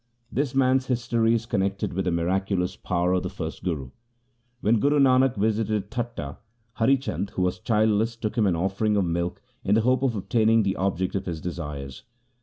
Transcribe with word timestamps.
This 0.31 0.55
man's 0.55 0.87
history 0.87 1.35
is 1.35 1.45
connected 1.45 1.93
with 1.93 2.05
the 2.05 2.09
miracu 2.11 2.57
lous 2.57 2.75
power 2.75 3.13
of 3.13 3.21
the 3.21 3.29
first 3.29 3.63
Guru. 3.63 3.91
When 4.61 4.79
Guru 4.79 4.97
Nanak 4.97 5.35
visited 5.35 5.91
Thatha, 5.91 6.37
Hari 6.73 6.97
Chand 6.97 7.29
who 7.35 7.43
was 7.43 7.59
childless 7.59 8.15
took 8.15 8.35
him 8.35 8.47
an 8.47 8.55
offering 8.55 8.97
of 8.97 9.05
milk 9.05 9.43
in 9.63 9.75
the 9.75 9.81
hope 9.81 10.01
of 10.01 10.15
obtaining 10.15 10.63
the 10.63 10.75
object 10.75 11.13
of 11.13 11.27
his 11.27 11.39
desires. 11.39 12.01